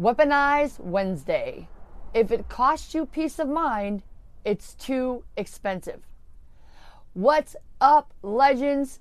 Weaponize 0.00 0.80
Wednesday. 0.80 1.68
If 2.14 2.30
it 2.30 2.48
costs 2.48 2.94
you 2.94 3.04
peace 3.04 3.38
of 3.38 3.48
mind, 3.48 4.02
it's 4.46 4.72
too 4.72 5.24
expensive. 5.36 6.00
What's 7.12 7.54
up, 7.82 8.14
legends? 8.22 8.98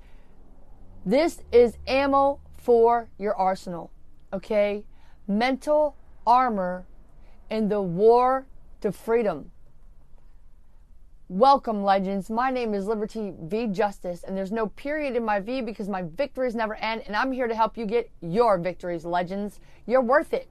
This 1.05 1.41
is 1.53 1.77
ammo 1.87 2.41
for 2.57 3.07
your 3.17 3.33
arsenal, 3.33 3.91
okay? 4.33 4.83
Mental 5.25 5.95
armor 6.27 6.85
in 7.49 7.69
the 7.69 7.81
war 7.81 8.45
to 8.81 8.91
freedom. 8.91 9.51
Welcome, 11.29 11.81
legends. 11.81 12.29
My 12.29 12.51
name 12.51 12.73
is 12.73 12.87
Liberty 12.87 13.33
V 13.43 13.67
Justice, 13.67 14.23
and 14.23 14.35
there's 14.35 14.51
no 14.51 14.67
period 14.67 15.15
in 15.15 15.23
my 15.23 15.39
V 15.39 15.61
because 15.61 15.87
my 15.87 16.01
victories 16.01 16.55
never 16.55 16.75
end, 16.75 17.03
and 17.07 17.15
I'm 17.15 17.31
here 17.31 17.47
to 17.47 17.55
help 17.55 17.77
you 17.77 17.85
get 17.85 18.11
your 18.19 18.57
victories, 18.57 19.05
legends. 19.05 19.61
You're 19.85 20.01
worth 20.01 20.33
it. 20.33 20.49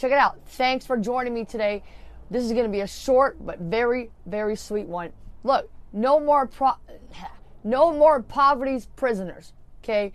Check 0.00 0.12
it 0.12 0.18
out. 0.18 0.38
Thanks 0.46 0.86
for 0.86 0.96
joining 0.96 1.34
me 1.34 1.44
today. 1.44 1.82
This 2.30 2.42
is 2.42 2.52
going 2.52 2.64
to 2.64 2.70
be 2.70 2.80
a 2.80 2.86
short 2.86 3.36
but 3.44 3.58
very, 3.58 4.10
very 4.24 4.56
sweet 4.56 4.86
one. 4.86 5.12
Look, 5.44 5.70
no 5.92 6.18
more 6.18 6.46
pro- 6.46 6.78
no 7.64 7.92
more 7.92 8.22
poverty's 8.22 8.86
prisoners. 8.96 9.52
Okay, 9.84 10.14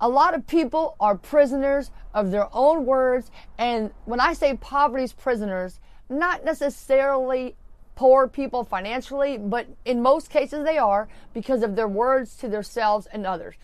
a 0.00 0.08
lot 0.08 0.34
of 0.34 0.46
people 0.46 0.94
are 1.00 1.16
prisoners 1.16 1.90
of 2.14 2.30
their 2.30 2.46
own 2.52 2.86
words, 2.86 3.32
and 3.58 3.90
when 4.04 4.20
I 4.20 4.34
say 4.34 4.56
poverty's 4.56 5.14
prisoners, 5.14 5.80
not 6.08 6.44
necessarily 6.44 7.56
poor 7.96 8.28
people 8.28 8.62
financially, 8.62 9.36
but 9.36 9.66
in 9.84 10.00
most 10.00 10.30
cases 10.30 10.64
they 10.64 10.78
are 10.78 11.08
because 11.34 11.64
of 11.64 11.74
their 11.74 11.88
words 11.88 12.36
to 12.36 12.46
themselves 12.46 13.08
and 13.12 13.26
others. 13.26 13.56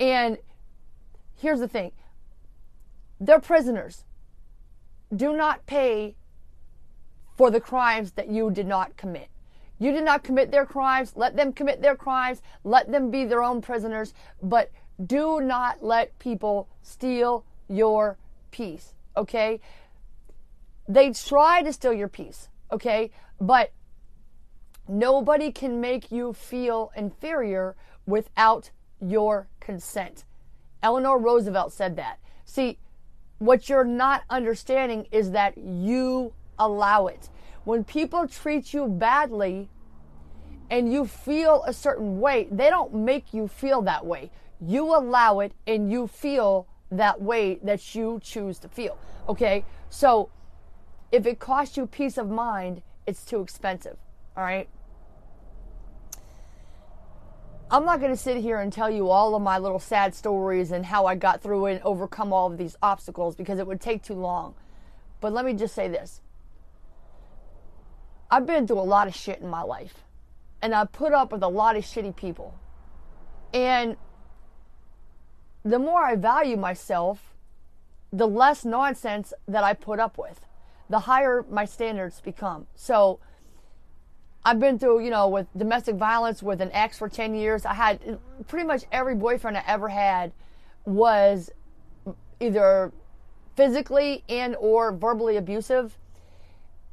And 0.00 0.38
here's 1.36 1.60
the 1.60 1.68
thing 1.68 1.92
they're 3.20 3.38
prisoners. 3.38 4.02
Do 5.14 5.36
not 5.36 5.66
pay 5.66 6.16
for 7.36 7.50
the 7.50 7.60
crimes 7.60 8.12
that 8.12 8.28
you 8.28 8.50
did 8.50 8.66
not 8.66 8.96
commit. 8.96 9.28
You 9.78 9.92
did 9.92 10.04
not 10.04 10.24
commit 10.24 10.50
their 10.50 10.64
crimes. 10.64 11.12
Let 11.16 11.36
them 11.36 11.52
commit 11.52 11.82
their 11.82 11.96
crimes. 11.96 12.40
Let 12.64 12.90
them 12.90 13.10
be 13.10 13.24
their 13.24 13.42
own 13.42 13.60
prisoners. 13.60 14.14
But 14.42 14.70
do 15.04 15.40
not 15.40 15.82
let 15.82 16.18
people 16.18 16.68
steal 16.82 17.44
your 17.68 18.16
peace. 18.50 18.94
Okay? 19.16 19.60
They 20.88 21.12
try 21.12 21.62
to 21.62 21.72
steal 21.72 21.92
your 21.92 22.08
peace. 22.08 22.48
Okay? 22.72 23.10
But 23.40 23.72
nobody 24.88 25.52
can 25.52 25.80
make 25.80 26.10
you 26.10 26.32
feel 26.32 26.90
inferior 26.96 27.76
without 28.06 28.70
your 29.00 29.48
consent. 29.60 30.24
Eleanor 30.82 31.18
Roosevelt 31.18 31.72
said 31.72 31.96
that. 31.96 32.18
See, 32.44 32.78
what 33.38 33.68
you're 33.68 33.84
not 33.84 34.22
understanding 34.30 35.06
is 35.10 35.32
that 35.32 35.58
you 35.58 36.32
allow 36.58 37.06
it. 37.06 37.28
When 37.64 37.84
people 37.84 38.26
treat 38.28 38.72
you 38.72 38.86
badly 38.86 39.68
and 40.70 40.92
you 40.92 41.06
feel 41.06 41.62
a 41.66 41.72
certain 41.72 42.20
way, 42.20 42.48
they 42.50 42.70
don't 42.70 42.94
make 42.94 43.34
you 43.34 43.48
feel 43.48 43.82
that 43.82 44.06
way. 44.06 44.30
You 44.60 44.96
allow 44.96 45.40
it 45.40 45.52
and 45.66 45.90
you 45.90 46.06
feel 46.06 46.66
that 46.90 47.20
way 47.20 47.58
that 47.62 47.94
you 47.94 48.20
choose 48.22 48.58
to 48.60 48.68
feel. 48.68 48.98
Okay? 49.28 49.64
So 49.90 50.30
if 51.12 51.26
it 51.26 51.38
costs 51.38 51.76
you 51.76 51.86
peace 51.86 52.16
of 52.18 52.30
mind, 52.30 52.82
it's 53.06 53.24
too 53.24 53.40
expensive. 53.40 53.96
All 54.36 54.44
right? 54.44 54.68
I'm 57.68 57.84
not 57.84 57.98
going 57.98 58.12
to 58.12 58.16
sit 58.16 58.36
here 58.36 58.60
and 58.60 58.72
tell 58.72 58.88
you 58.88 59.10
all 59.10 59.34
of 59.34 59.42
my 59.42 59.58
little 59.58 59.80
sad 59.80 60.14
stories 60.14 60.70
and 60.70 60.86
how 60.86 61.06
I 61.06 61.16
got 61.16 61.42
through 61.42 61.66
it 61.66 61.72
and 61.74 61.82
overcome 61.82 62.32
all 62.32 62.46
of 62.46 62.58
these 62.58 62.76
obstacles 62.80 63.34
because 63.34 63.58
it 63.58 63.66
would 63.66 63.80
take 63.80 64.04
too 64.04 64.14
long. 64.14 64.54
But 65.20 65.32
let 65.32 65.44
me 65.44 65.52
just 65.52 65.74
say 65.74 65.88
this 65.88 66.20
I've 68.30 68.46
been 68.46 68.66
through 68.66 68.78
a 68.78 68.82
lot 68.82 69.08
of 69.08 69.16
shit 69.16 69.40
in 69.40 69.48
my 69.48 69.62
life, 69.62 70.04
and 70.62 70.74
I've 70.74 70.92
put 70.92 71.12
up 71.12 71.32
with 71.32 71.42
a 71.42 71.48
lot 71.48 71.76
of 71.76 71.84
shitty 71.84 72.14
people. 72.14 72.54
And 73.52 73.96
the 75.64 75.80
more 75.80 76.04
I 76.04 76.14
value 76.14 76.56
myself, 76.56 77.34
the 78.12 78.28
less 78.28 78.64
nonsense 78.64 79.32
that 79.48 79.64
I 79.64 79.74
put 79.74 79.98
up 79.98 80.18
with, 80.18 80.46
the 80.88 81.00
higher 81.00 81.44
my 81.50 81.64
standards 81.64 82.20
become. 82.20 82.68
So, 82.76 83.18
I've 84.46 84.60
been 84.60 84.78
through, 84.78 85.00
you 85.00 85.10
know, 85.10 85.26
with 85.26 85.48
domestic 85.56 85.96
violence 85.96 86.40
with 86.40 86.60
an 86.60 86.70
ex 86.72 86.96
for 86.96 87.08
10 87.08 87.34
years. 87.34 87.66
I 87.66 87.74
had 87.74 88.20
pretty 88.46 88.64
much 88.64 88.84
every 88.92 89.16
boyfriend 89.16 89.56
I 89.56 89.64
ever 89.66 89.88
had 89.88 90.30
was 90.84 91.50
either 92.38 92.92
physically 93.56 94.22
and 94.28 94.54
or 94.60 94.92
verbally 94.92 95.36
abusive. 95.36 95.98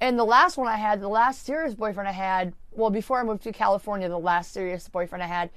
And 0.01 0.17
the 0.17 0.23
last 0.23 0.57
one 0.57 0.67
I 0.67 0.77
had, 0.77 0.99
the 0.99 1.07
last 1.07 1.45
serious 1.45 1.75
boyfriend 1.75 2.09
I 2.09 2.13
had, 2.13 2.55
well, 2.71 2.89
before 2.89 3.19
I 3.19 3.23
moved 3.23 3.43
to 3.43 3.51
California, 3.51 4.09
the 4.09 4.17
last 4.17 4.51
serious 4.51 4.89
boyfriend 4.89 5.21
I 5.21 5.27
had, 5.27 5.51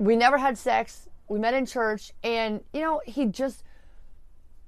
we 0.00 0.16
never 0.16 0.36
had 0.36 0.58
sex. 0.58 1.08
We 1.28 1.38
met 1.38 1.54
in 1.54 1.64
church, 1.64 2.12
and, 2.24 2.60
you 2.72 2.80
know, 2.80 3.00
he 3.06 3.26
just 3.26 3.62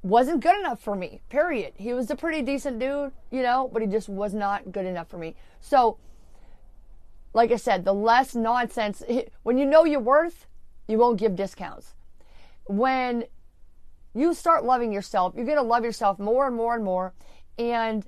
wasn't 0.03 0.41
good 0.41 0.59
enough 0.59 0.81
for 0.81 0.95
me, 0.95 1.21
period. 1.29 1.73
He 1.77 1.93
was 1.93 2.11
a 2.11 2.17
pretty 2.17 2.43
decent 2.43 2.79
dude, 2.79 3.13
you 3.31 3.43
know, 3.43 3.69
but 3.73 3.83
he 3.83 3.89
just 3.89 4.09
was 4.09 4.33
not 4.33 4.71
good 4.73 4.87
enough 4.87 5.09
for 5.09 5.19
me. 5.19 5.35
So, 5.61 5.99
like 7.35 7.51
I 7.51 7.57
said, 7.57 7.85
the 7.85 7.95
less 7.95 8.35
nonsense, 8.35 9.03
when 9.43 9.59
you 9.59 9.67
know 9.67 9.85
your 9.85 10.01
worth, 10.01 10.47
you 10.87 10.99
won't 10.99 11.19
give 11.19 11.37
discounts. 11.37 11.95
When 12.67 13.25
you 14.15 14.35
start 14.35 14.65
loving 14.65 14.93
yourself, 14.93 15.35
you're 15.37 15.45
going 15.45 15.59
to 15.59 15.63
love 15.63 15.85
yourself 15.85 16.19
more 16.19 16.47
and 16.47 16.57
more 16.57 16.75
and 16.75 16.85
more. 16.85 17.13
And 17.59 18.07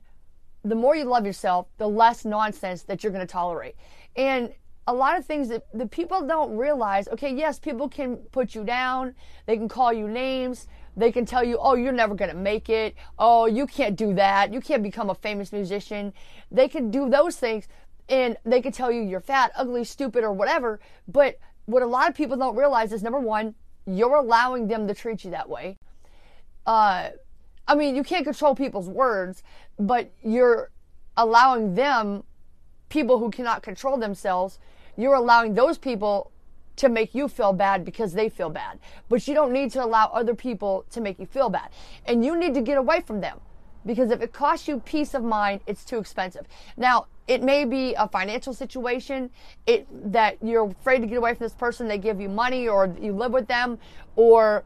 the 0.64 0.74
more 0.74 0.94
you 0.94 1.04
love 1.04 1.26
yourself, 1.26 1.66
the 1.78 1.88
less 1.88 2.24
nonsense 2.24 2.82
that 2.84 3.02
you're 3.02 3.12
going 3.12 3.26
to 3.26 3.30
tolerate. 3.30 3.76
And 4.16 4.52
a 4.86 4.94
lot 4.94 5.18
of 5.18 5.24
things 5.24 5.48
that 5.48 5.66
the 5.72 5.86
people 5.86 6.26
don't 6.26 6.56
realize 6.56 7.06
okay, 7.08 7.32
yes, 7.32 7.58
people 7.58 7.88
can 7.88 8.16
put 8.32 8.54
you 8.54 8.64
down, 8.64 9.14
they 9.46 9.56
can 9.56 9.68
call 9.68 9.92
you 9.92 10.08
names, 10.08 10.66
they 11.00 11.10
can 11.10 11.24
tell 11.24 11.42
you, 11.42 11.58
oh, 11.60 11.74
you're 11.74 11.92
never 11.92 12.14
going 12.14 12.30
to 12.30 12.36
make 12.36 12.68
it. 12.68 12.94
Oh, 13.18 13.46
you 13.46 13.66
can't 13.66 13.96
do 13.96 14.14
that. 14.14 14.52
You 14.52 14.60
can't 14.60 14.82
become 14.82 15.10
a 15.10 15.14
famous 15.14 15.52
musician. 15.52 16.12
They 16.50 16.68
can 16.68 16.90
do 16.90 17.08
those 17.08 17.36
things 17.36 17.68
and 18.08 18.36
they 18.44 18.60
can 18.60 18.72
tell 18.72 18.90
you 18.90 19.02
you're 19.02 19.20
fat, 19.20 19.52
ugly, 19.56 19.84
stupid, 19.84 20.24
or 20.24 20.32
whatever. 20.32 20.80
But 21.08 21.38
what 21.66 21.82
a 21.82 21.86
lot 21.86 22.08
of 22.08 22.16
people 22.16 22.36
don't 22.36 22.56
realize 22.56 22.92
is 22.92 23.02
number 23.02 23.20
one, 23.20 23.54
you're 23.86 24.16
allowing 24.16 24.68
them 24.68 24.86
to 24.88 24.94
treat 24.94 25.24
you 25.24 25.30
that 25.30 25.48
way. 25.48 25.76
Uh, 26.66 27.10
I 27.66 27.74
mean, 27.74 27.94
you 27.94 28.02
can't 28.02 28.24
control 28.24 28.54
people's 28.54 28.88
words, 28.88 29.42
but 29.78 30.10
you're 30.22 30.70
allowing 31.16 31.74
them, 31.74 32.24
people 32.88 33.18
who 33.18 33.30
cannot 33.30 33.62
control 33.62 33.96
themselves, 33.96 34.58
you're 34.96 35.14
allowing 35.14 35.54
those 35.54 35.78
people 35.78 36.32
to 36.76 36.88
make 36.88 37.14
you 37.14 37.28
feel 37.28 37.52
bad 37.52 37.84
because 37.84 38.12
they 38.12 38.28
feel 38.28 38.50
bad. 38.50 38.78
But 39.08 39.26
you 39.28 39.34
don't 39.34 39.52
need 39.52 39.70
to 39.72 39.84
allow 39.84 40.06
other 40.06 40.34
people 40.34 40.84
to 40.90 41.00
make 41.00 41.18
you 41.18 41.26
feel 41.26 41.50
bad. 41.50 41.70
And 42.06 42.24
you 42.24 42.38
need 42.38 42.54
to 42.54 42.60
get 42.60 42.78
away 42.78 43.00
from 43.00 43.20
them 43.20 43.40
because 43.84 44.10
if 44.10 44.20
it 44.20 44.32
costs 44.32 44.68
you 44.68 44.80
peace 44.80 45.14
of 45.14 45.22
mind, 45.22 45.60
it's 45.66 45.84
too 45.84 45.98
expensive. 45.98 46.46
Now, 46.76 47.06
it 47.26 47.42
may 47.42 47.64
be 47.64 47.94
a 47.94 48.08
financial 48.08 48.52
situation 48.52 49.30
it, 49.66 49.86
that 50.12 50.36
you're 50.42 50.66
afraid 50.66 51.00
to 51.00 51.06
get 51.06 51.18
away 51.18 51.34
from 51.34 51.44
this 51.44 51.52
person. 51.52 51.86
They 51.86 51.98
give 51.98 52.20
you 52.20 52.28
money 52.28 52.68
or 52.68 52.94
you 53.00 53.12
live 53.12 53.32
with 53.32 53.46
them 53.46 53.78
or 54.16 54.64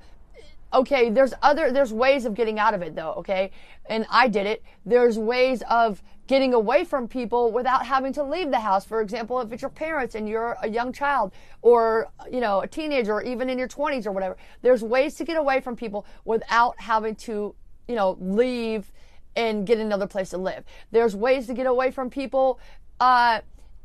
okay, 0.72 1.08
there's 1.08 1.32
other, 1.42 1.70
there's 1.70 1.92
ways 1.92 2.24
of 2.24 2.34
getting 2.34 2.58
out 2.58 2.74
of 2.74 2.82
it 2.82 2.96
though, 2.96 3.12
okay? 3.12 3.52
And 3.86 4.06
I 4.10 4.28
did 4.28 4.46
it. 4.46 4.62
There's 4.84 5.18
ways 5.18 5.62
of 5.70 6.02
getting 6.26 6.54
away 6.54 6.84
from 6.84 7.06
people 7.06 7.52
without 7.52 7.84
having 7.86 8.12
to 8.14 8.22
leave 8.22 8.50
the 8.50 8.60
house. 8.60 8.84
For 8.84 9.00
example, 9.00 9.40
if 9.40 9.52
it's 9.52 9.62
your 9.62 9.70
parents 9.70 10.14
and 10.14 10.28
you're 10.28 10.56
a 10.62 10.68
young 10.68 10.92
child 10.92 11.32
or, 11.62 12.08
you 12.30 12.40
know, 12.40 12.60
a 12.60 12.66
teenager 12.66 13.14
or 13.14 13.22
even 13.22 13.50
in 13.50 13.58
your 13.58 13.68
20s 13.68 14.06
or 14.06 14.12
whatever, 14.12 14.36
there's 14.62 14.82
ways 14.82 15.14
to 15.16 15.24
get 15.24 15.36
away 15.36 15.60
from 15.60 15.76
people 15.76 16.06
without 16.24 16.80
having 16.80 17.14
to, 17.16 17.54
you 17.88 17.94
know, 17.94 18.16
leave 18.20 18.90
and 19.36 19.66
get 19.66 19.78
another 19.78 20.06
place 20.06 20.30
to 20.30 20.38
live. 20.38 20.64
There's 20.92 21.14
ways 21.14 21.46
to 21.48 21.54
get 21.54 21.66
away 21.66 21.90
from 21.90 22.08
people, 22.08 22.58
uh, 23.00 23.40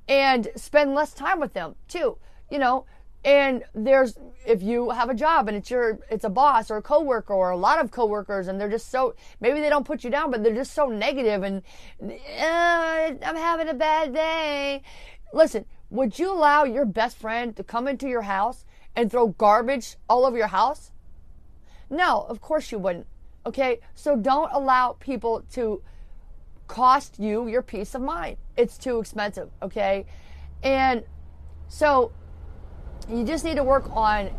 and 0.08 0.48
spend 0.56 0.96
less 0.96 1.14
time 1.14 1.40
with 1.40 1.54
them 1.54 1.75
too. 1.88 2.18
You 2.50 2.58
know, 2.58 2.86
and 3.24 3.63
there's 3.74 4.18
if 4.45 4.63
you 4.63 4.92
have 4.92 5.10
a 5.10 5.13
job 5.13 5.48
and 5.48 5.57
it's 5.57 5.69
your 5.69 6.00
it's 6.10 6.24
a 6.24 6.30
boss 6.30 6.71
or 6.71 6.77
a 6.77 6.81
coworker 6.81 7.33
or 7.33 7.50
a 7.50 7.57
lot 7.57 7.83
of 7.83 7.92
coworkers 7.92 8.48
and 8.48 8.60
they're 8.60 8.69
just 8.69 8.89
so 8.89 9.13
maybe 9.42 9.60
they 9.60 9.69
don't 9.69 9.86
put 9.86 10.04
you 10.04 10.10
down 10.10 10.31
but 10.31 10.44
they're 10.44 10.56
just 10.56 10.74
so 10.74 10.88
negative 10.88 11.44
and 11.44 11.62
uh, 12.01 13.13
I'm 13.25 13.36
having 13.36 13.68
a 13.68 13.74
bad 13.74 14.13
day. 14.13 14.81
Listen, 15.33 15.66
would 15.89 16.18
you 16.18 16.31
allow 16.31 16.63
your 16.63 16.86
best 16.86 17.18
friend 17.18 17.56
to 17.56 17.63
come 17.63 17.88
into 17.88 18.07
your 18.07 18.21
house 18.21 18.66
and 18.95 19.12
throw 19.12 19.27
garbage 19.27 19.98
all 20.07 20.25
over 20.25 20.38
your 20.38 20.48
house? 20.48 20.92
No, 21.89 22.25
of 22.30 22.42
course 22.42 22.71
you 22.71 22.80
wouldn't. 22.80 23.07
Okay? 23.45 23.80
So 23.95 24.16
don't 24.16 24.51
allow 24.54 24.94
people 24.94 25.44
to 25.54 25.81
cost 26.68 27.19
you 27.19 27.48
your 27.48 27.62
peace 27.62 27.95
of 27.95 28.01
mind. 28.01 28.38
It's 28.56 28.77
too 28.77 29.00
expensive, 29.00 29.50
okay? 29.62 30.06
And 30.62 31.04
so 31.68 32.12
you 33.07 33.24
just 33.24 33.44
need 33.44 33.56
to 33.56 33.63
work 33.63 33.90
on 33.96 34.30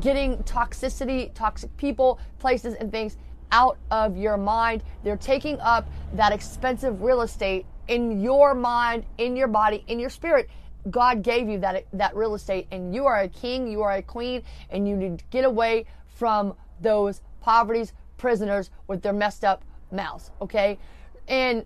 getting 0.00 0.38
toxicity, 0.44 1.32
toxic 1.34 1.74
people, 1.76 2.18
places, 2.38 2.74
and 2.74 2.90
things 2.90 3.16
out 3.52 3.78
of 3.90 4.16
your 4.16 4.36
mind. 4.36 4.82
They're 5.02 5.16
taking 5.16 5.60
up 5.60 5.88
that 6.14 6.32
expensive 6.32 7.02
real 7.02 7.22
estate 7.22 7.66
in 7.88 8.20
your 8.20 8.54
mind, 8.54 9.04
in 9.18 9.36
your 9.36 9.48
body, 9.48 9.84
in 9.86 9.98
your 9.98 10.10
spirit. 10.10 10.48
God 10.90 11.22
gave 11.22 11.48
you 11.48 11.58
that 11.60 11.86
that 11.92 12.14
real 12.14 12.34
estate 12.34 12.66
and 12.70 12.94
you 12.94 13.06
are 13.06 13.20
a 13.20 13.28
king, 13.28 13.66
you 13.66 13.82
are 13.82 13.92
a 13.92 14.02
queen 14.02 14.42
and 14.70 14.86
you 14.88 14.96
need 14.96 15.18
to 15.18 15.24
get 15.30 15.44
away 15.44 15.86
from 16.06 16.54
those 16.80 17.22
poverty's 17.40 17.92
prisoners 18.16 18.70
with 18.86 19.02
their 19.02 19.12
messed 19.12 19.44
up 19.44 19.62
mouths, 19.90 20.30
okay? 20.40 20.78
And 21.28 21.64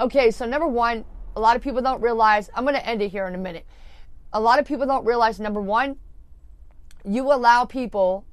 okay, 0.00 0.30
so 0.30 0.46
number 0.46 0.66
1, 0.66 1.04
a 1.36 1.40
lot 1.40 1.56
of 1.56 1.62
people 1.62 1.82
don't 1.82 2.00
realize, 2.00 2.50
I'm 2.54 2.64
going 2.64 2.74
to 2.74 2.86
end 2.86 3.02
it 3.02 3.08
here 3.08 3.26
in 3.26 3.34
a 3.34 3.38
minute. 3.38 3.66
A 4.32 4.40
lot 4.40 4.58
of 4.58 4.66
people 4.66 4.86
don't 4.86 5.04
realize 5.04 5.38
number 5.38 5.60
1, 5.60 5.96
you 7.04 7.32
allow 7.32 7.64
people 7.64 8.24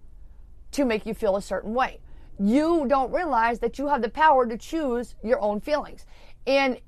to 0.72 0.86
make 0.86 1.06
you 1.06 1.14
feel 1.14 1.36
a 1.36 1.42
certain 1.42 1.74
way. 1.74 2.00
You 2.40 2.86
don't 2.88 3.12
realize 3.12 3.60
that 3.60 3.78
you 3.78 3.88
have 3.88 4.02
the 4.02 4.10
power 4.10 4.48
to 4.48 4.58
choose 4.58 5.16
your 5.24 5.42
own 5.42 5.60
feelings. 5.60 6.06
And 6.48 6.80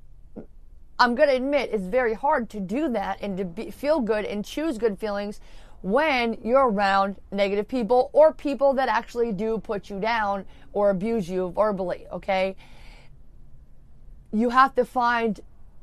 I'm 0.98 1.16
going 1.16 1.30
to 1.30 1.36
admit 1.36 1.72
it's 1.74 1.84
very 1.84 2.14
hard 2.14 2.50
to 2.52 2.60
do 2.60 2.88
that 2.90 3.20
and 3.22 3.36
to 3.38 3.44
be, 3.44 3.72
feel 3.72 4.00
good 4.00 4.24
and 4.24 4.46
choose 4.46 4.78
good 4.78 5.00
feelings 5.00 5.42
when 5.82 6.38
you're 6.44 6.70
around 6.70 7.16
negative 7.32 7.68
people 7.68 8.12
or 8.14 8.34
people 8.34 8.74
that 8.76 8.88
actually 8.88 9.32
do 9.32 9.58
put 9.58 9.90
you 9.90 10.00
down 10.00 10.46
or 10.74 10.92
abuse 10.92 11.28
you 11.28 11.52
verbally, 11.56 12.06
okay? 12.12 12.56
You 14.32 14.50
have 14.50 14.76
to 14.76 14.86
find 14.86 15.40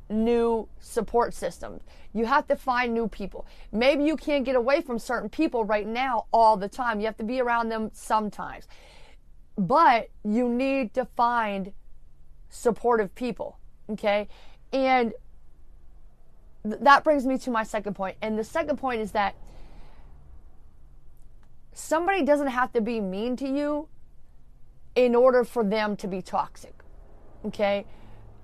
new 0.09 0.67
support 0.79 1.33
systems. 1.33 1.83
You 2.13 2.25
have 2.25 2.47
to 2.47 2.55
find 2.55 2.93
new 2.93 3.07
people. 3.07 3.45
Maybe 3.71 4.03
you 4.03 4.15
can't 4.15 4.43
get 4.43 4.55
away 4.55 4.81
from 4.81 4.97
certain 4.97 5.29
people 5.29 5.63
right 5.63 5.85
now 5.85 6.25
all 6.31 6.57
the 6.57 6.67
time. 6.67 6.99
You 6.99 7.05
have 7.05 7.17
to 7.17 7.23
be 7.23 7.39
around 7.39 7.69
them 7.69 7.91
sometimes. 7.93 8.67
But 9.57 10.09
you 10.23 10.49
need 10.49 10.93
to 10.95 11.05
find 11.05 11.73
supportive 12.49 13.13
people. 13.13 13.59
Okay. 13.89 14.27
And 14.73 15.13
th- 16.63 16.79
that 16.81 17.03
brings 17.03 17.25
me 17.25 17.37
to 17.39 17.51
my 17.51 17.63
second 17.63 17.93
point. 17.93 18.17
And 18.21 18.37
the 18.37 18.43
second 18.43 18.77
point 18.77 19.01
is 19.01 19.11
that 19.11 19.35
somebody 21.73 22.23
doesn't 22.23 22.47
have 22.47 22.73
to 22.73 22.81
be 22.81 22.99
mean 22.99 23.35
to 23.37 23.47
you 23.47 23.87
in 24.95 25.13
order 25.15 25.43
for 25.43 25.63
them 25.63 25.95
to 25.97 26.07
be 26.07 26.21
toxic. 26.21 26.73
Okay 27.45 27.85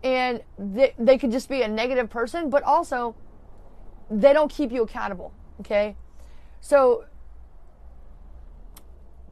and 0.05 0.43
they, 0.59 0.93
they 0.99 1.17
could 1.17 1.31
just 1.31 1.49
be 1.49 1.63
a 1.63 1.67
negative 1.67 2.11
person, 2.11 2.51
but 2.51 2.61
also 2.61 3.15
they 4.09 4.33
don't 4.33 4.51
keep 4.51 4.71
you 4.71 4.83
accountable. 4.83 5.33
Okay. 5.61 5.95
So 6.61 7.05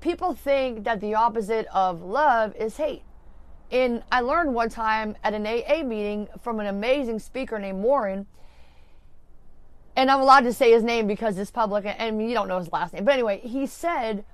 people 0.02 0.34
think 0.34 0.84
that 0.84 1.00
the 1.00 1.14
opposite 1.14 1.68
of 1.68 2.02
love 2.02 2.56
is 2.56 2.78
hate. 2.78 3.04
And 3.72 4.02
I 4.12 4.22
learned 4.22 4.56
one 4.56 4.70
time 4.70 5.16
at 5.24 5.36
an 5.36 5.46
AA 5.46 5.84
meeting 5.84 6.28
from 6.42 6.60
an 6.60 6.66
amazing 6.66 7.20
speaker 7.20 7.60
named 7.60 7.84
Warren. 7.84 8.26
And 9.96 10.10
I'm 10.10 10.22
allowed 10.22 10.42
to 10.42 10.54
say 10.54 10.72
his 10.72 10.84
name 10.84 11.06
because 11.06 11.38
it's 11.38 11.52
public 11.52 11.86
and 11.86 12.28
you 12.28 12.34
don't 12.34 12.48
know 12.48 12.58
his 12.58 12.72
last 12.72 12.94
name. 12.94 13.06
But 13.06 13.14
anyway, 13.14 13.42
he 13.44 13.68
said 13.68 14.26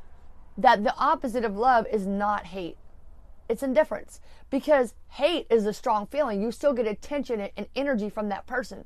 that 0.57 0.85
the 0.85 0.95
opposite 0.95 1.43
of 1.43 1.57
love 1.57 1.85
is 1.91 2.07
not 2.07 2.45
hate. 2.45 2.77
It's 3.49 3.63
indifference 3.63 4.21
because 4.51 4.93
hate 5.09 5.47
is 5.49 5.65
a 5.65 5.73
strong 5.73 6.05
feeling. 6.05 6.41
You 6.41 6.51
still 6.51 6.73
get 6.73 6.85
attention 6.85 7.49
and 7.57 7.67
energy 7.75 8.09
from 8.09 8.29
that 8.29 8.45
person. 8.45 8.85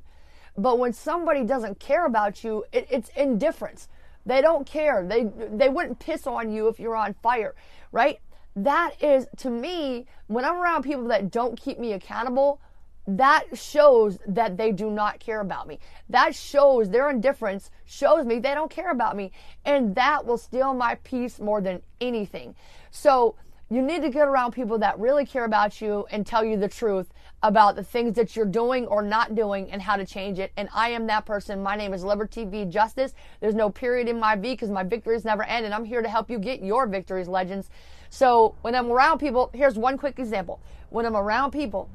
But 0.56 0.78
when 0.78 0.92
somebody 0.92 1.44
doesn't 1.44 1.78
care 1.78 2.06
about 2.06 2.42
you, 2.42 2.64
it, 2.72 2.86
it's 2.90 3.10
indifference. 3.10 3.88
They 4.24 4.40
don't 4.40 4.66
care. 4.66 5.06
They 5.06 5.24
they 5.24 5.68
wouldn't 5.68 5.98
piss 5.98 6.26
on 6.26 6.50
you 6.50 6.68
if 6.68 6.80
you're 6.80 6.96
on 6.96 7.14
fire, 7.22 7.54
right? 7.92 8.20
That 8.56 9.02
is 9.02 9.26
to 9.38 9.50
me 9.50 10.06
when 10.28 10.44
I'm 10.44 10.56
around 10.56 10.82
people 10.82 11.08
that 11.08 11.30
don't 11.30 11.60
keep 11.60 11.78
me 11.78 11.92
accountable, 11.92 12.60
that 13.06 13.44
shows 13.52 14.18
that 14.26 14.56
they 14.56 14.72
do 14.72 14.90
not 14.90 15.20
care 15.20 15.40
about 15.40 15.66
me. 15.66 15.78
That 16.08 16.34
shows 16.34 16.88
their 16.88 17.10
indifference 17.10 17.70
shows 17.84 18.24
me 18.24 18.38
they 18.38 18.54
don't 18.54 18.70
care 18.70 18.90
about 18.90 19.14
me, 19.14 19.32
and 19.66 19.94
that 19.96 20.24
will 20.24 20.38
steal 20.38 20.72
my 20.72 20.94
peace 20.96 21.38
more 21.38 21.60
than 21.60 21.82
anything. 22.00 22.54
So 22.90 23.34
you 23.74 23.82
need 23.82 24.02
to 24.02 24.08
get 24.08 24.28
around 24.28 24.52
people 24.52 24.78
that 24.78 24.96
really 25.00 25.26
care 25.26 25.44
about 25.44 25.80
you 25.80 26.06
and 26.12 26.24
tell 26.24 26.44
you 26.44 26.56
the 26.56 26.68
truth 26.68 27.12
about 27.42 27.74
the 27.74 27.82
things 27.82 28.14
that 28.14 28.36
you're 28.36 28.46
doing 28.46 28.86
or 28.86 29.02
not 29.02 29.34
doing 29.34 29.68
and 29.72 29.82
how 29.82 29.96
to 29.96 30.06
change 30.06 30.38
it. 30.38 30.52
And 30.56 30.68
I 30.72 30.90
am 30.90 31.08
that 31.08 31.26
person. 31.26 31.60
My 31.60 31.74
name 31.74 31.92
is 31.92 32.04
Liberty 32.04 32.44
V 32.44 32.66
Justice. 32.66 33.14
There's 33.40 33.56
no 33.56 33.70
period 33.70 34.08
in 34.08 34.20
my 34.20 34.36
V 34.36 34.52
because 34.52 34.70
my 34.70 34.84
victories 34.84 35.24
never 35.24 35.42
end. 35.42 35.64
And 35.64 35.74
I'm 35.74 35.84
here 35.84 36.02
to 36.02 36.08
help 36.08 36.30
you 36.30 36.38
get 36.38 36.62
your 36.62 36.86
victories, 36.86 37.26
legends. 37.26 37.68
So 38.10 38.54
when 38.62 38.76
I'm 38.76 38.92
around 38.92 39.18
people, 39.18 39.50
here's 39.52 39.76
one 39.76 39.98
quick 39.98 40.20
example. 40.20 40.60
When 40.90 41.04
I'm 41.04 41.16
around 41.16 41.50
people, 41.50 41.90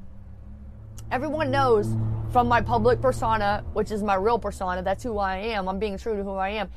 everyone 1.11 1.49
knows 1.49 1.95
from 2.29 2.49
my 2.49 2.61
public 2.61 3.01
persona, 3.01 3.63
which 3.71 3.89
is 3.89 4.03
my 4.03 4.15
real 4.15 4.37
persona, 4.37 4.83
that's 4.83 5.01
who 5.01 5.17
I 5.17 5.37
am. 5.37 5.69
I'm 5.69 5.79
being 5.79 5.97
true 5.97 6.17
to 6.17 6.23
who 6.23 6.33
I 6.33 6.49
am. 6.49 6.69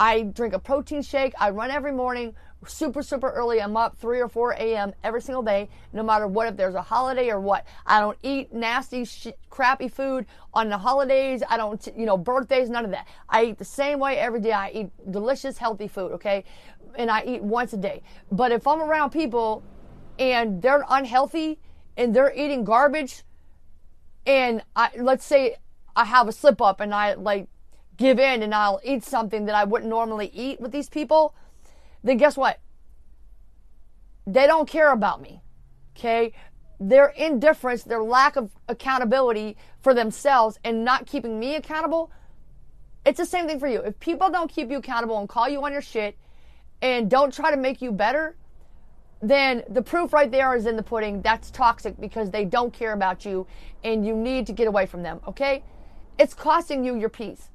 I 0.00 0.22
drink 0.22 0.54
a 0.54 0.58
protein 0.58 1.02
shake. 1.02 1.34
I 1.40 1.50
run 1.50 1.70
every 1.70 1.92
morning 1.92 2.34
super, 2.66 3.02
super 3.02 3.30
early. 3.30 3.62
I'm 3.62 3.76
up 3.76 3.96
3 3.98 4.20
or 4.20 4.28
4 4.28 4.52
a.m. 4.52 4.92
every 5.04 5.22
single 5.22 5.42
day, 5.42 5.68
no 5.92 6.02
matter 6.02 6.26
what, 6.26 6.48
if 6.48 6.56
there's 6.56 6.74
a 6.74 6.82
holiday 6.82 7.30
or 7.30 7.40
what. 7.40 7.64
I 7.86 8.00
don't 8.00 8.18
eat 8.22 8.52
nasty, 8.52 9.04
sh- 9.04 9.28
crappy 9.48 9.88
food 9.88 10.26
on 10.52 10.68
the 10.68 10.78
holidays. 10.78 11.42
I 11.48 11.56
don't, 11.56 11.86
you 11.96 12.06
know, 12.06 12.16
birthdays, 12.16 12.68
none 12.68 12.84
of 12.84 12.90
that. 12.90 13.06
I 13.28 13.44
eat 13.44 13.58
the 13.58 13.64
same 13.64 14.00
way 14.00 14.18
every 14.18 14.40
day. 14.40 14.52
I 14.52 14.70
eat 14.70 15.12
delicious, 15.12 15.58
healthy 15.58 15.88
food, 15.88 16.12
okay? 16.12 16.44
And 16.96 17.10
I 17.10 17.22
eat 17.24 17.42
once 17.42 17.72
a 17.72 17.76
day. 17.76 18.02
But 18.32 18.50
if 18.52 18.66
I'm 18.66 18.82
around 18.82 19.10
people 19.10 19.62
and 20.18 20.60
they're 20.60 20.84
unhealthy 20.88 21.60
and 21.96 22.14
they're 22.14 22.34
eating 22.34 22.64
garbage, 22.64 23.22
and 24.26 24.62
I, 24.74 24.90
let's 24.96 25.24
say 25.24 25.56
I 25.94 26.04
have 26.04 26.28
a 26.28 26.32
slip 26.32 26.60
up 26.60 26.80
and 26.80 26.94
I 26.94 27.14
like 27.14 27.48
give 27.96 28.18
in 28.18 28.42
and 28.42 28.54
I'll 28.54 28.80
eat 28.84 29.04
something 29.04 29.46
that 29.46 29.54
I 29.54 29.64
wouldn't 29.64 29.90
normally 29.90 30.30
eat 30.32 30.60
with 30.60 30.72
these 30.72 30.88
people, 30.88 31.34
then 32.02 32.16
guess 32.16 32.36
what? 32.36 32.60
They 34.26 34.46
don't 34.46 34.68
care 34.68 34.92
about 34.92 35.20
me. 35.20 35.42
Okay? 35.96 36.32
Their 36.80 37.08
indifference, 37.08 37.82
their 37.82 38.02
lack 38.02 38.36
of 38.36 38.50
accountability 38.68 39.56
for 39.80 39.94
themselves 39.94 40.58
and 40.64 40.84
not 40.84 41.06
keeping 41.06 41.38
me 41.38 41.56
accountable, 41.56 42.10
it's 43.04 43.18
the 43.18 43.26
same 43.26 43.46
thing 43.46 43.58
for 43.58 43.66
you. 43.66 43.80
If 43.80 43.98
people 44.00 44.30
don't 44.30 44.50
keep 44.50 44.70
you 44.70 44.78
accountable 44.78 45.18
and 45.18 45.28
call 45.28 45.48
you 45.48 45.64
on 45.64 45.72
your 45.72 45.82
shit 45.82 46.16
and 46.82 47.10
don't 47.10 47.32
try 47.32 47.50
to 47.50 47.56
make 47.56 47.80
you 47.82 47.90
better, 47.90 48.36
then 49.20 49.64
the 49.68 49.82
proof 49.82 50.12
right 50.12 50.30
there 50.30 50.54
is 50.54 50.66
in 50.66 50.76
the 50.76 50.82
pudding. 50.82 51.22
That's 51.22 51.50
toxic 51.50 51.98
because 52.00 52.30
they 52.30 52.44
don't 52.44 52.72
care 52.72 52.92
about 52.92 53.24
you 53.24 53.46
and 53.82 54.06
you 54.06 54.14
need 54.14 54.46
to 54.46 54.52
get 54.52 54.68
away 54.68 54.86
from 54.86 55.02
them, 55.02 55.20
okay? 55.26 55.64
It's 56.18 56.34
costing 56.34 56.84
you 56.84 56.96
your 56.96 57.08
peace. 57.08 57.48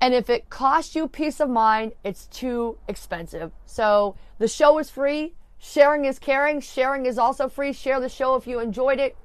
And 0.00 0.14
if 0.14 0.28
it 0.28 0.50
costs 0.50 0.94
you 0.94 1.08
peace 1.08 1.40
of 1.40 1.48
mind, 1.48 1.92
it's 2.04 2.26
too 2.26 2.78
expensive. 2.86 3.52
So 3.64 4.16
the 4.38 4.48
show 4.48 4.78
is 4.78 4.90
free. 4.90 5.34
Sharing 5.58 6.04
is 6.04 6.18
caring. 6.18 6.60
Sharing 6.60 7.06
is 7.06 7.18
also 7.18 7.48
free. 7.48 7.72
Share 7.72 7.98
the 7.98 8.08
show 8.08 8.36
if 8.36 8.46
you 8.46 8.60
enjoyed 8.60 9.00
it. 9.00 9.16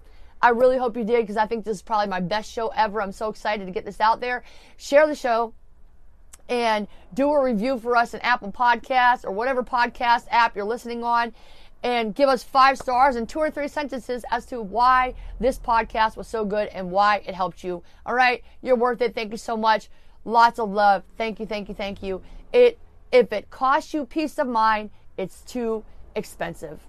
I 0.42 0.50
really 0.50 0.78
hope 0.78 0.98
you 0.98 1.04
did 1.04 1.22
because 1.22 1.38
I 1.38 1.46
think 1.46 1.66
this 1.66 1.78
is 1.78 1.82
probably 1.82 2.08
my 2.08 2.20
best 2.20 2.52
show 2.52 2.70
ever. 2.70 3.02
I'm 3.02 3.12
so 3.12 3.30
excited 3.30 3.66
to 3.66 3.72
get 3.72 3.86
this 3.86 4.00
out 4.00 4.22
there. 4.22 4.44
Share 4.78 5.06
the 5.06 5.16
show 5.16 5.54
and 6.50 6.88
do 7.14 7.30
a 7.30 7.44
review 7.44 7.78
for 7.78 7.96
us 7.96 8.14
in 8.14 8.22
Apple 8.22 8.52
Podcasts 8.52 9.24
or 9.24 9.32
whatever 9.32 9.64
podcast 9.64 10.26
app 10.32 10.56
you're 10.56 10.66
listening 10.66 11.04
on 11.04 11.34
and 11.84 12.14
give 12.14 12.30
us 12.30 12.44
five 12.44 12.78
stars 12.78 13.16
and 13.16 13.28
two 13.28 13.40
or 13.40 13.50
three 13.50 13.68
sentences 13.68 14.24
as 14.32 14.46
to 14.48 14.62
why 14.62 15.14
this 15.40 15.58
podcast 15.60 16.16
was 16.16 16.28
so 16.28 16.46
good 16.46 16.68
and 16.70 16.92
why 16.92 17.18
it 17.26 17.34
helped 17.34 17.64
you. 17.64 17.84
All 18.06 18.14
right. 18.14 18.44
You're 18.62 18.76
worth 18.76 19.02
it. 19.02 19.16
Thank 19.16 19.32
you 19.32 19.38
so 19.38 19.58
much. 19.58 19.90
Lots 20.26 20.60
of 20.60 20.72
love. 20.72 21.04
Thank 21.18 21.40
you, 21.40 21.46
thank 21.46 21.70
you, 21.70 21.76
thank 21.76 22.04
you. 22.04 22.22
It 22.54 22.80
if 23.12 23.34
it 23.34 23.50
costs 23.50 23.94
you 23.94 24.06
peace 24.06 24.38
of 24.38 24.48
mind, 24.48 24.90
it's 25.18 25.42
too 25.42 25.84
expensive. 26.16 26.80